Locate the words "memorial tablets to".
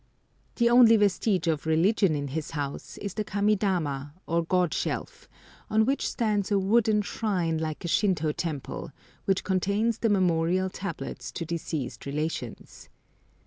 10.09-11.45